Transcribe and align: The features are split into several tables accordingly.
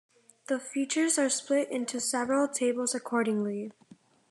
The 0.47 0.57
features 0.57 1.19
are 1.19 1.29
split 1.29 1.69
into 1.69 1.99
several 1.99 2.47
tables 2.47 2.95
accordingly. 2.95 3.71